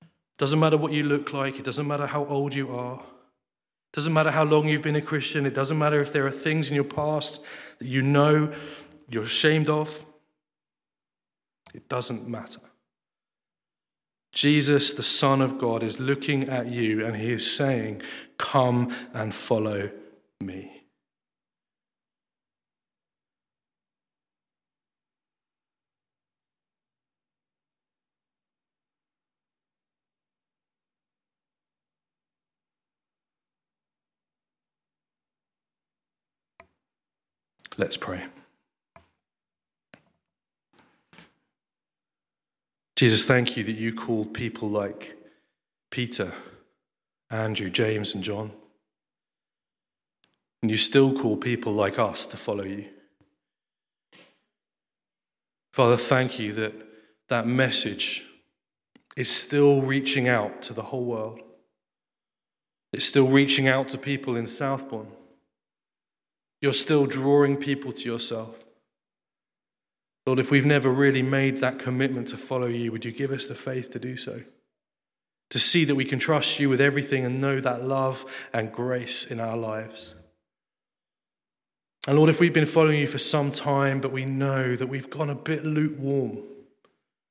It 0.02 0.38
doesn't 0.38 0.60
matter 0.60 0.76
what 0.76 0.92
you 0.92 1.04
look 1.04 1.32
like. 1.32 1.58
It 1.58 1.64
doesn't 1.64 1.86
matter 1.86 2.06
how 2.06 2.24
old 2.26 2.54
you 2.54 2.74
are. 2.74 2.98
It 2.98 3.92
doesn't 3.92 4.12
matter 4.12 4.30
how 4.30 4.44
long 4.44 4.68
you've 4.68 4.82
been 4.82 4.96
a 4.96 5.00
Christian. 5.00 5.46
It 5.46 5.54
doesn't 5.54 5.78
matter 5.78 6.00
if 6.00 6.12
there 6.12 6.26
are 6.26 6.30
things 6.30 6.68
in 6.68 6.74
your 6.74 6.84
past 6.84 7.42
that 7.78 7.86
you 7.86 8.02
know 8.02 8.52
you're 9.08 9.24
ashamed 9.24 9.68
of. 9.68 10.04
It 11.72 11.88
doesn't 11.88 12.28
matter. 12.28 12.60
Jesus, 14.36 14.92
the 14.92 15.02
Son 15.02 15.40
of 15.40 15.56
God, 15.56 15.82
is 15.82 15.98
looking 15.98 16.50
at 16.50 16.66
you 16.66 17.02
and 17.06 17.16
he 17.16 17.32
is 17.32 17.50
saying, 17.50 18.02
Come 18.36 18.94
and 19.14 19.34
follow 19.34 19.90
me. 20.40 20.82
Let's 37.78 37.96
pray. 37.96 38.26
Jesus, 42.96 43.26
thank 43.26 43.58
you 43.58 43.64
that 43.64 43.72
you 43.72 43.92
called 43.92 44.32
people 44.32 44.70
like 44.70 45.16
Peter, 45.90 46.32
Andrew, 47.30 47.68
James, 47.68 48.14
and 48.14 48.24
John. 48.24 48.50
And 50.62 50.70
you 50.70 50.78
still 50.78 51.16
call 51.16 51.36
people 51.36 51.74
like 51.74 51.98
us 51.98 52.24
to 52.26 52.38
follow 52.38 52.64
you. 52.64 52.86
Father, 55.74 55.98
thank 55.98 56.38
you 56.38 56.54
that 56.54 56.72
that 57.28 57.46
message 57.46 58.24
is 59.14 59.30
still 59.30 59.82
reaching 59.82 60.26
out 60.26 60.62
to 60.62 60.72
the 60.72 60.82
whole 60.82 61.04
world. 61.04 61.40
It's 62.94 63.04
still 63.04 63.28
reaching 63.28 63.68
out 63.68 63.88
to 63.88 63.98
people 63.98 64.36
in 64.36 64.46
Southbourne. 64.46 65.12
You're 66.62 66.72
still 66.72 67.04
drawing 67.04 67.58
people 67.58 67.92
to 67.92 68.04
yourself. 68.04 68.65
Lord, 70.26 70.40
if 70.40 70.50
we've 70.50 70.66
never 70.66 70.90
really 70.90 71.22
made 71.22 71.58
that 71.58 71.78
commitment 71.78 72.28
to 72.28 72.36
follow 72.36 72.66
you, 72.66 72.90
would 72.90 73.04
you 73.04 73.12
give 73.12 73.30
us 73.30 73.46
the 73.46 73.54
faith 73.54 73.92
to 73.92 74.00
do 74.00 74.16
so? 74.16 74.42
To 75.50 75.60
see 75.60 75.84
that 75.84 75.94
we 75.94 76.04
can 76.04 76.18
trust 76.18 76.58
you 76.58 76.68
with 76.68 76.80
everything 76.80 77.24
and 77.24 77.40
know 77.40 77.60
that 77.60 77.84
love 77.84 78.26
and 78.52 78.72
grace 78.72 79.24
in 79.24 79.38
our 79.38 79.56
lives. 79.56 80.16
And 82.08 82.16
Lord, 82.16 82.28
if 82.28 82.40
we've 82.40 82.52
been 82.52 82.66
following 82.66 82.98
you 82.98 83.06
for 83.06 83.18
some 83.18 83.52
time, 83.52 84.00
but 84.00 84.12
we 84.12 84.24
know 84.24 84.74
that 84.74 84.88
we've 84.88 85.10
gone 85.10 85.30
a 85.30 85.34
bit 85.34 85.64
lukewarm, 85.64 86.38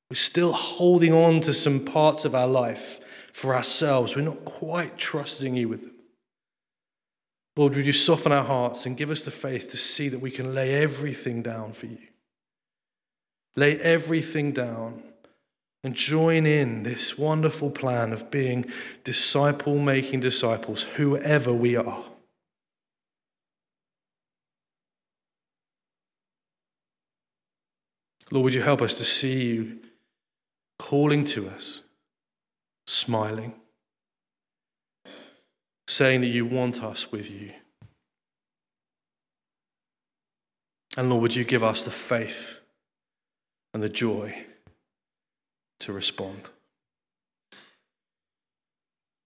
we're 0.10 0.16
still 0.16 0.54
holding 0.54 1.14
on 1.14 1.42
to 1.42 1.54
some 1.54 1.84
parts 1.84 2.24
of 2.24 2.34
our 2.34 2.48
life 2.48 3.00
for 3.34 3.54
ourselves, 3.54 4.16
we're 4.16 4.22
not 4.22 4.46
quite 4.46 4.98
trusting 4.98 5.58
you 5.58 5.68
with 5.68 5.82
them. 5.84 5.96
Lord, 7.58 7.76
would 7.76 7.86
you 7.86 7.94
soften 7.94 8.32
our 8.32 8.44
hearts 8.44 8.86
and 8.86 8.96
give 8.96 9.10
us 9.10 9.24
the 9.24 9.32
faith 9.32 9.72
to 9.72 9.78
see 9.78 10.08
that 10.10 10.20
we 10.20 10.32
can 10.32 10.54
lay 10.54 10.74
everything 10.74 11.42
down 11.42 11.74
for 11.74 11.88
you? 11.88 11.98
Lay 13.56 13.80
everything 13.80 14.52
down 14.52 15.04
and 15.84 15.94
join 15.94 16.46
in 16.46 16.84
this 16.84 17.18
wonderful 17.18 17.70
plan 17.70 18.12
of 18.12 18.32
being 18.32 18.66
disciple 19.04 19.78
making 19.78 20.20
disciples, 20.20 20.84
whoever 20.84 21.54
we 21.54 21.76
are. 21.76 22.04
Lord, 28.32 28.46
would 28.46 28.54
you 28.56 28.64
help 28.64 28.82
us 28.82 28.96
to 28.96 29.06
see 29.06 29.44
you 29.44 29.80
calling 30.80 31.24
to 31.26 31.48
us, 31.50 31.82
smiling, 32.88 33.54
saying 35.88 36.22
that 36.22 36.28
you 36.28 36.46
want 36.46 36.84
us 36.84 37.12
with 37.12 37.30
you? 37.30 37.52
And 40.98 41.10
Lord, 41.10 41.22
would 41.22 41.36
you 41.36 41.44
give 41.44 41.64
us 41.64 41.84
the 41.84 41.92
faith? 41.92 42.60
And 43.76 43.84
the 43.84 43.90
joy 43.90 44.34
to 45.80 45.92
respond. 45.92 46.50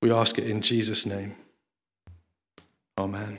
We 0.01 0.12
ask 0.12 0.39
it 0.39 0.47
in 0.47 0.62
Jesus' 0.62 1.05
name. 1.05 1.35
Amen. 2.97 3.38